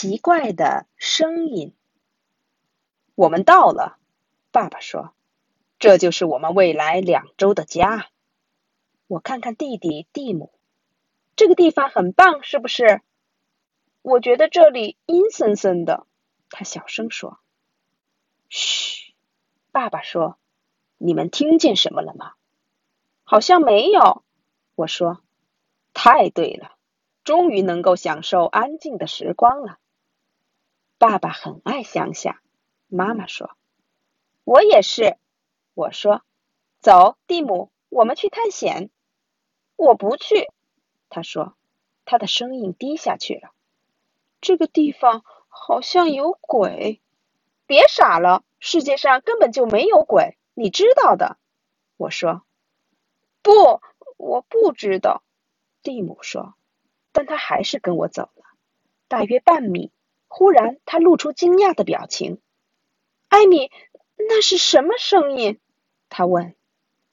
[0.00, 1.74] 奇怪的声音。
[3.14, 3.98] 我们到了，
[4.50, 5.12] 爸爸说
[5.78, 8.08] ：“这就是我们未来两周的家。”
[9.08, 10.54] 我看看弟弟蒂姆，
[11.36, 13.02] 这个地方很棒，是不是？
[14.00, 16.06] 我觉得这里阴森森的，
[16.48, 17.38] 他小声说。
[18.48, 19.12] 嘘，
[19.70, 20.38] 爸爸说
[20.96, 22.32] ：“你们听见什么了吗？”
[23.22, 24.24] 好像没有，
[24.76, 25.22] 我说。
[25.92, 26.72] 太对了，
[27.22, 29.76] 终于能够享受安静的时光了。
[31.00, 32.42] 爸爸很爱乡下，
[32.86, 33.56] 妈妈说。
[34.44, 35.16] 我也是，
[35.72, 36.22] 我说。
[36.80, 38.90] 走，蒂姆，我们去探险。
[39.76, 40.50] 我不去，
[41.08, 41.56] 他说，
[42.04, 43.50] 他的声音低下去了。
[44.42, 47.00] 这个地方好像有鬼。
[47.64, 51.38] 别傻了，世界上根本就没有鬼，你知道的。
[51.96, 52.44] 我说，
[53.40, 53.80] 不，
[54.18, 55.22] 我不知道。
[55.82, 56.52] 蒂姆说，
[57.10, 58.44] 但他还是跟我走了，
[59.08, 59.90] 大约半米。
[60.32, 62.40] 忽然，他露出惊讶的表情。
[63.28, 63.72] 艾米，
[64.16, 65.58] 那是什么声音？
[66.08, 66.54] 他问。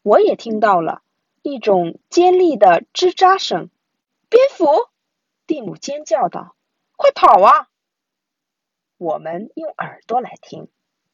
[0.04, 1.02] 我也听到了。
[1.42, 3.70] 一种尖利的吱喳声，
[4.28, 4.90] 蝙蝠！
[5.46, 6.58] 蒂姆尖叫道
[6.98, 7.70] ：“快跑啊！”
[8.98, 10.68] 我们用耳朵来听，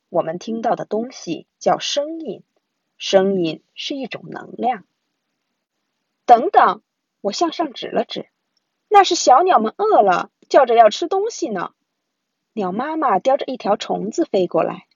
[0.09, 2.43] 我们听到的东西叫声音，
[2.97, 4.85] 声音是一种能量。
[6.25, 6.81] 等等，
[7.21, 8.27] 我向上指了指，
[8.87, 11.75] 那是小鸟们饿了，叫着要吃东西呢。
[12.53, 14.87] 鸟妈妈叼着一条虫子飞过来，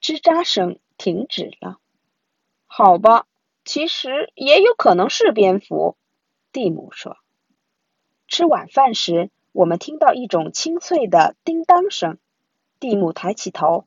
[0.00, 1.78] 吱喳声停止了。
[2.66, 3.26] 好吧。
[3.62, 5.96] 其实也有可能是蝙蝠，
[6.50, 7.18] 蒂姆说。
[8.26, 12.18] 吃晚饭时，我们听到一种清脆的叮当声。
[12.80, 13.86] 蒂姆抬起头，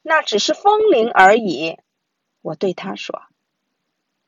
[0.00, 1.76] 那只是风铃而已。
[2.40, 3.22] 我对他说：“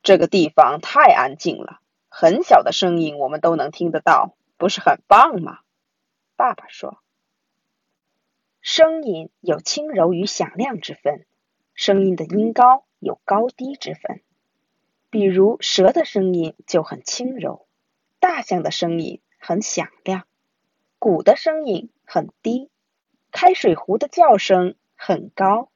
[0.03, 5.59] 这个地方太安静了，很小的声音我们都能听得到，不是很棒吗？”
[6.37, 7.01] 爸爸说
[8.61, 11.25] ：“声音有轻柔与响亮之分，
[11.73, 14.21] 声音的音高有高低之分。”
[15.11, 17.65] 比如蛇的声音就很轻柔，
[18.19, 20.27] 大象的声音很响亮，
[20.99, 22.69] 鼓的声音很低，
[23.31, 25.71] 开水壶的叫声很高。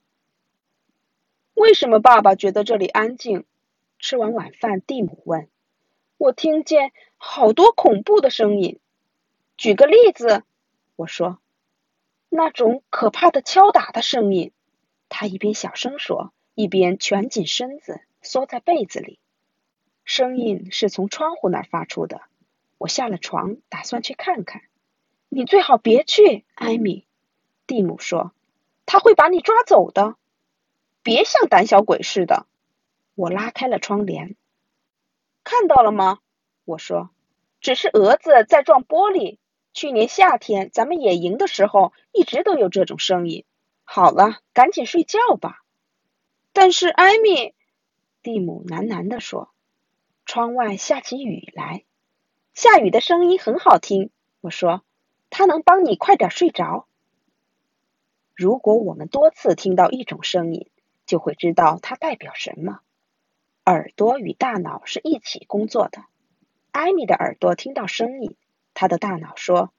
[1.55, 3.45] 为什么爸爸觉得这里安静？
[3.97, 5.49] 吃完晚饭，蒂姆问。
[6.17, 8.79] 我听见好多恐怖的声音。
[9.57, 10.43] 举个例子，
[10.95, 11.39] 我说。
[12.35, 14.51] 那种可怕的敲打的声音。
[15.07, 19.19] 他一边小声说，一边蜷紧身子，缩在被子里。
[20.03, 22.21] 声音是从窗户那儿发出的。
[22.79, 24.63] 我下了床，打算去看看。
[25.29, 27.05] 你最好别去，艾米。
[27.67, 28.31] 蒂姆说
[28.87, 30.15] ：“他会把你抓走的。”
[31.03, 32.47] 别像胆小鬼似的。
[33.13, 34.35] 我拉开了窗帘。
[35.43, 36.17] 看到了吗？
[36.65, 37.11] 我说
[37.61, 39.37] ：“只是蛾子在撞玻璃。
[39.73, 43.45] 去年夏天咱们野营的时候，一直都有这种声音。”
[43.83, 45.63] 好了，赶紧睡觉吧。
[46.53, 47.53] 但是，艾米，
[48.21, 49.49] 蒂姆喃喃地说。
[50.25, 51.83] 窗外下起雨来，
[52.53, 54.09] 下雨的声音很好听。
[54.39, 54.83] 我说，
[55.29, 56.87] 它能帮你快点睡着。
[58.33, 60.69] 如果我们多次听到一种声音，
[61.05, 62.79] 就会知道它代表什么。
[63.65, 66.05] 耳朵与大脑是一起工作的。
[66.71, 68.35] 艾米的耳朵听到声音，
[68.73, 69.71] 他的大脑说：“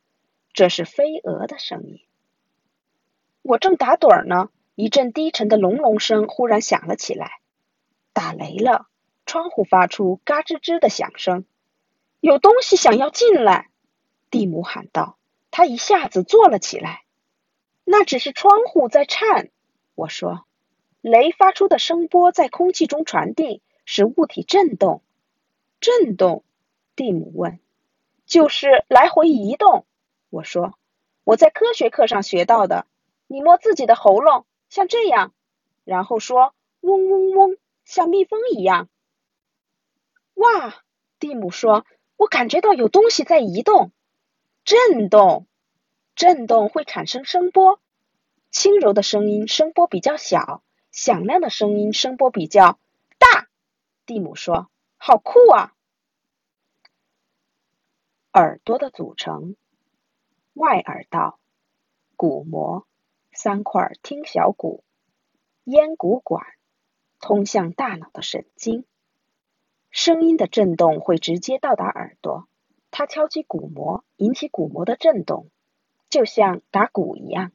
[0.52, 2.00] 这是飞蛾的声音。”
[3.42, 7.40] 我正打盹呢，一阵低沉的隆隆声忽然响了起来，
[8.12, 8.88] 打雷了。
[9.26, 11.46] 窗户发出嘎吱吱的响声，
[12.20, 13.70] 有东西想要进来，
[14.30, 15.16] 蒂姆喊道。
[15.50, 17.04] 他一下子坐了起来。
[17.84, 19.50] 那只是窗户在颤，
[19.94, 20.44] 我说。
[21.00, 25.02] 雷发出的声波在空气中传递，使物体震动。
[25.80, 26.44] 震动？
[26.96, 27.60] 蒂姆问。
[28.26, 29.86] 就是来回移动。
[30.30, 30.78] 我说。
[31.24, 32.86] 我在科学课上学到的。
[33.28, 35.32] 你摸自己的喉咙，像这样，
[35.82, 38.90] 然后说嗡嗡嗡，像蜜蜂一样。
[40.34, 40.84] 哇，
[41.18, 41.86] 蒂姆说
[42.18, 43.90] ：“我感觉到有东西在移动，
[44.66, 45.46] 震动，
[46.14, 47.80] 震动会产生声波。
[48.50, 50.62] 轻柔的声音声波比较小，
[50.92, 52.78] 响亮的声音声波比较
[53.18, 53.48] 大。”
[54.04, 54.68] 蒂姆说
[54.98, 55.72] ：“好酷啊！”
[58.36, 59.54] 耳朵的组成：
[60.54, 61.38] 外耳道、
[62.16, 62.84] 鼓膜、
[63.32, 64.82] 三块听小骨、
[65.62, 66.44] 咽鼓管，
[67.20, 68.84] 通向大脑的神经。
[69.92, 72.48] 声音的震动会直接到达耳朵，
[72.90, 75.48] 它敲击鼓膜，引起鼓膜的震动，
[76.10, 77.52] 就像打鼓一样。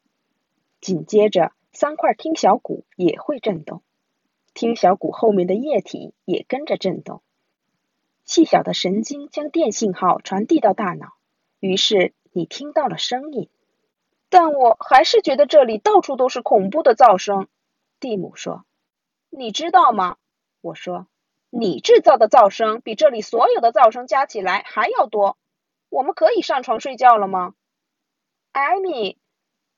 [0.80, 3.84] 紧接着，三块听小骨也会震动，
[4.54, 7.22] 听小骨后面的液体也跟着震动。
[8.30, 11.14] 细小的神经将电信号传递到大脑，
[11.60, 13.50] 于是你听到了声音。
[14.30, 17.48] 但我还是觉得这里到处都是恐怖的噪声。
[18.00, 18.66] 蒂姆说
[19.32, 20.18] ：“你知道吗？”
[20.62, 21.08] 我说
[21.50, 25.36] ：“你制造的噪声比这里所有的噪声加起来还要多。
[25.90, 27.56] 我们可以上床睡觉了吗？”
[28.54, 29.18] 艾米，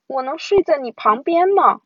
[0.08, 1.80] 我能睡在你旁边吗？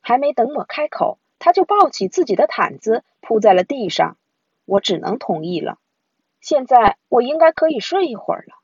[0.00, 4.16] 还没等我开口，他就抱起自己的毯子铺在了地上。
[4.66, 5.80] 我只能同意了。
[6.46, 8.54] 现在我应该可以睡一会儿了。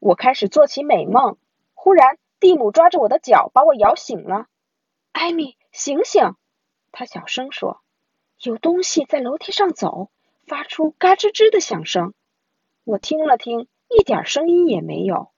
[0.00, 1.38] 我开始做起美梦。
[1.72, 4.48] 忽然，蒂姆抓着我的脚，把我摇醒了。
[5.10, 6.34] 艾米，醒醒！
[6.92, 7.80] 他小声说
[8.44, 10.10] ：“有东西在楼梯上走，
[10.46, 12.12] 发出嘎吱吱的响声。”
[12.84, 15.30] 我听了听，一点声音也没有。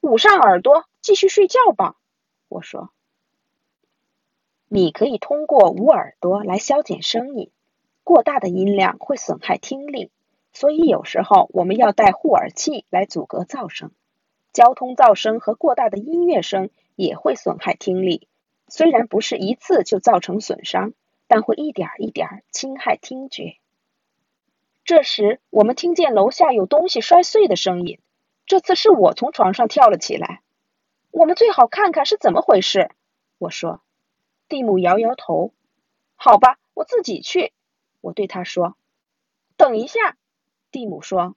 [0.00, 1.96] 捂上耳朵，继续睡觉吧。
[2.48, 2.88] 我说
[4.66, 7.50] ：“你可以通过捂耳朵来消减声音，
[8.02, 10.10] 过大的音量会损害听力，
[10.58, 13.90] 所以有时候我们要戴护耳器来阻隔噪声。
[14.54, 18.26] 交通噪声和过大的音乐声也会损害听力。”
[18.66, 20.94] 虽然不是一次就造成损伤，
[21.26, 23.58] 但会一点一点侵害听觉。
[24.82, 28.00] 这时，我们听见楼下有东西摔碎的声音。
[28.46, 30.40] 这次是我从床上跳了起来。
[31.10, 32.90] 我们最好看看是怎么回事。
[33.36, 33.82] 我说。
[34.48, 35.52] 蒂姆摇摇头。
[36.14, 37.52] 好吧，我自己去。
[38.00, 38.74] 我对他说。
[39.58, 40.16] 等一下，
[40.70, 41.36] 蒂姆说。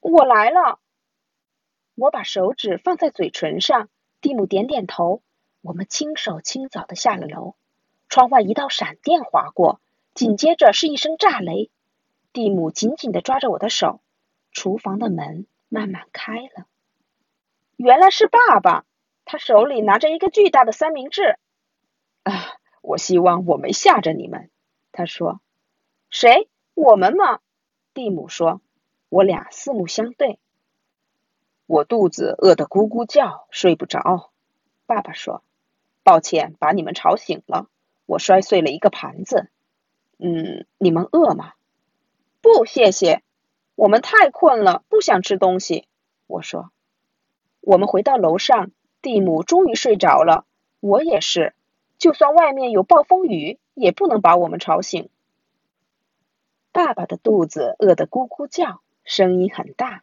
[0.00, 0.78] 我来了。
[1.94, 3.88] 我把手指放在嘴唇上。
[4.20, 5.22] 蒂姆点点头。
[5.60, 7.54] 我们轻手轻脚的下了楼，
[8.10, 9.80] 窗外一道闪电划过，
[10.12, 11.70] 紧接着是一声炸雷。
[12.34, 14.02] 蒂姆紧紧的抓着我的手，
[14.52, 16.66] 厨房的门慢慢开了。
[17.76, 18.84] 原来是爸爸，
[19.24, 21.38] 他手里拿着一个巨大的三明治。
[22.24, 22.32] 啊，
[22.82, 24.50] 我希望我没吓着你们，
[24.92, 25.40] 他说。
[26.10, 26.50] 谁？
[26.74, 27.40] 我们吗？
[27.94, 28.60] 蒂姆说。
[29.08, 30.40] 我俩四目相对。
[31.66, 34.32] 我肚子饿得咕咕叫，睡不着。
[34.86, 35.42] 爸爸说。
[36.02, 37.68] 抱歉，把你们吵醒了。
[38.06, 39.48] 我摔碎了一个盘子。
[40.18, 41.52] 嗯，你们饿吗？
[42.42, 43.22] 不，谢谢。
[43.76, 45.86] 我们太困了，不想吃东西。
[46.26, 46.70] 我说。
[47.60, 50.44] 我们回到楼上，蒂姆终于睡着了，
[50.80, 51.54] 我也是。
[51.98, 55.08] 就算外面有暴风雨，也不能把我们吵醒。
[56.74, 60.02] 爸爸的肚子饿得咕咕叫，声音很大。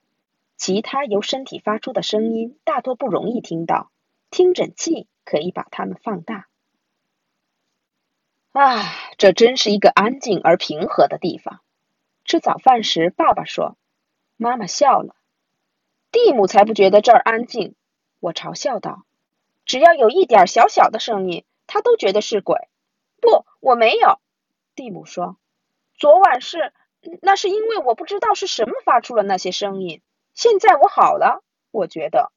[0.56, 3.91] 其他由身体发出的声音大多不容易听到，
[4.31, 5.07] 听诊器。
[5.23, 6.47] 可以把它们放大。
[8.51, 8.83] 啊，
[9.18, 11.62] 这真是一个安静而平和的地方。
[12.25, 13.77] 吃早饭时，爸爸说
[14.35, 15.15] ：“妈妈笑了。”
[16.12, 17.75] 蒂姆才不觉得这儿安静。
[18.19, 19.06] 我嘲笑道
[19.63, 22.67] ：“只要有一点小小的声音，他都觉得是鬼。”
[23.21, 24.19] 不，我没有。
[24.75, 25.38] 蒂姆说
[26.01, 26.74] ：“昨晚是……
[27.21, 30.01] 那是因为我不知道是什么发出了那些声音。
[30.33, 32.31] 现在我好了，我觉得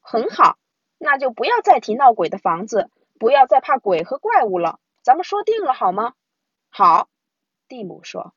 [0.00, 0.56] 很好。”
[0.96, 4.80] 那就不要再提闹鬼的房子，不要再怕鬼和怪物了。
[5.02, 6.14] 咱们说定了好吗？
[6.70, 7.10] 好，
[7.68, 8.32] 蒂姆说。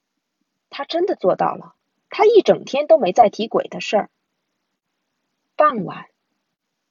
[0.70, 1.74] 他真的做到了。
[2.10, 4.10] 他一整天都没再提鬼的事儿。
[5.56, 6.08] 傍晚，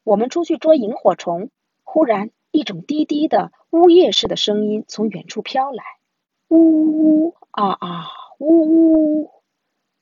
[0.03, 1.51] 我们出去捉萤火虫。
[1.83, 5.83] 忽然，一种低低的呜咽式的声音从远处飘来，
[6.47, 8.07] 呜呜呜啊啊，
[8.37, 9.31] 呜呜。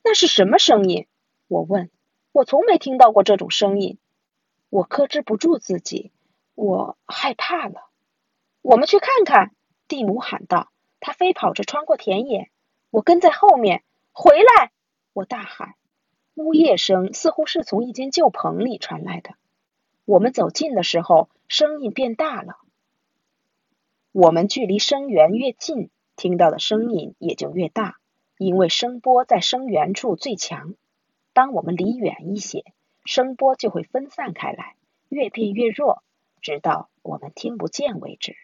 [0.04, 1.06] 那是什么声音？
[1.48, 1.90] 我问。
[2.32, 3.98] 我从没听到过这种声音。
[4.68, 6.12] 我克制不住自己，
[6.54, 7.88] 我害怕了。
[8.62, 9.54] 我们去看看，
[9.88, 10.70] 蒂姆喊道。
[11.00, 12.50] 他飞跑着穿过田野，
[12.90, 13.82] 我跟在后面。
[14.12, 14.72] 回来！
[15.12, 15.74] 我大喊。
[16.34, 19.34] 呜咽声似乎是从一间旧棚里传来的。
[20.04, 22.56] 我们走近的时候，声音变大了。
[24.12, 27.96] 我们距离声源越近，听到的声音也就越大，
[28.36, 30.74] 因为声波在声源处最强。
[31.32, 32.64] 当我们离远一些。
[33.04, 34.74] 声波就会分散开来，
[35.08, 36.02] 越变越弱，
[36.42, 38.36] 直到我们听不见为止。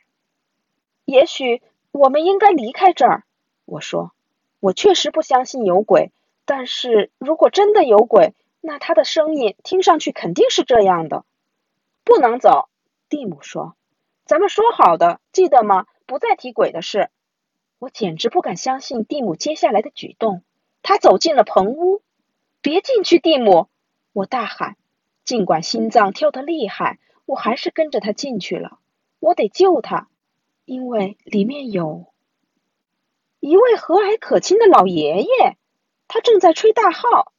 [1.04, 3.24] 也许我们应该离开这儿。
[3.66, 4.12] 我说，
[4.60, 6.12] 我确实不相信有鬼，
[6.46, 11.26] 但是如果真的有鬼，那他的声音听上去肯定是这样的。
[12.02, 12.70] 不能走，
[13.10, 13.76] 蒂姆说。
[14.24, 15.84] 咱们说好的，记得吗？
[16.06, 17.10] 不再提鬼的事。
[17.84, 20.42] 我简直不敢相信蒂姆接下来的举动。
[20.80, 22.00] 他走进了棚屋。
[22.62, 23.68] 别进去，蒂姆。
[24.14, 24.78] 我大喊，
[25.22, 28.78] 尽管心脏跳得厉害，我还是跟着他进去了。
[29.20, 30.08] 我得救他，
[30.64, 32.10] 因为里面有
[33.38, 35.56] 一位和蔼可亲的老爷爷，
[36.08, 37.34] 他正在吹大号。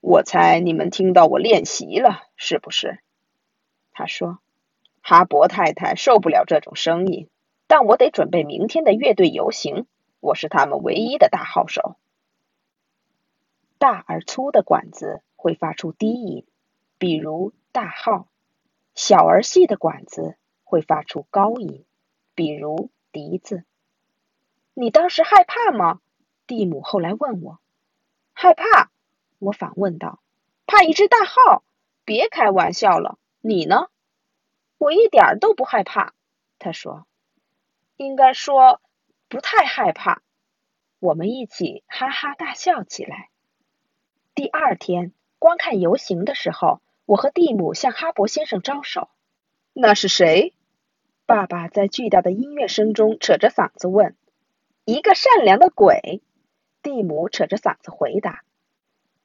[0.00, 3.00] 我猜你们听到我练习了，是不是？
[3.92, 4.38] 他说
[5.02, 7.28] ：“哈勃太太受不了这种声音，
[7.66, 9.86] 但我得准备明天的乐队游行。
[10.20, 11.96] 我是他们唯一的大号手。
[13.78, 16.44] 大而粗的管子。”会发出低音，
[16.98, 18.26] 比如大号。
[18.96, 21.84] 小而细的管子会发出高音，
[22.34, 23.62] 比如笛子。
[24.74, 26.00] 你当时害怕吗？
[26.48, 27.60] 蒂姆后来问我。
[28.32, 28.90] 害怕？
[29.38, 30.18] 我反问道。
[30.66, 31.62] 怕一只大号？
[32.04, 33.20] 别开玩笑了。
[33.40, 33.86] 你呢？
[34.78, 36.12] 我一点都不害怕。
[36.58, 37.06] 他说。
[37.96, 38.80] 应该说，
[39.28, 40.22] 不太害怕。
[40.98, 43.30] 我们一起哈哈大笑起来。
[44.34, 46.80] 第二天观看游行的时候。
[47.06, 49.08] 我和蒂姆向哈勃先生招手。
[49.72, 50.54] 那是谁？
[51.24, 54.16] 爸爸在巨大的音乐声中扯着嗓子问。
[54.84, 56.20] 一个善良的鬼。
[56.82, 58.42] 蒂姆扯着嗓子回答。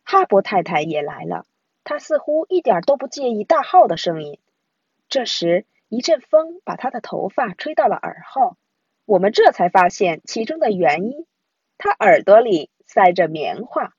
[0.04, 1.48] 哈勃太太也来了，
[1.84, 4.38] 她似乎一点都不介意大号的声音。
[5.10, 8.58] 这时，一阵风把她的头发吹到了耳后，
[9.12, 11.26] 我们这才发现其中的原因。
[11.78, 13.92] 他耳朵里塞着棉花。